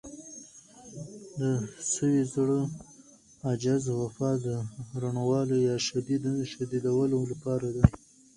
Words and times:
د 1.39 1.41
سوي 1.93 2.23
زړه، 2.33 2.59
عجز، 3.49 3.83
وفا 4.01 4.31
د 4.45 4.47
رڼولو 5.01 5.55
يا 5.67 5.75
شديدولو 6.57 7.19
لپاره 7.31 7.67
دي. 7.75 7.85